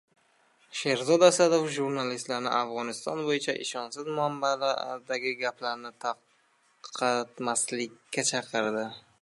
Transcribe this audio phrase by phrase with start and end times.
[0.77, 8.89] Sherzod Asadov jurnalistlarni Afg‘oniston bo‘yicha ishonchsiz manbalardagi gaplarni tarqatmaslikka chaqirdi